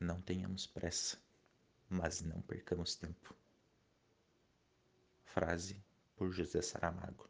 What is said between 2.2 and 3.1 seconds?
não percamos